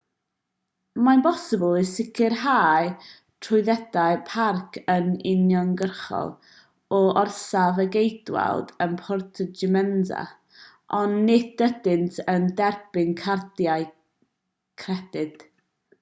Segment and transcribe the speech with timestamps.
[1.07, 2.87] mae'n bosibl i sicrhau
[3.47, 6.31] trwyddedau parc yn uniongyrchol
[6.99, 10.13] o orsaf y ceidwaid yn puerto jiménez
[11.01, 13.85] ond nid ydynt yn derbyn cardiau
[14.85, 15.45] credyd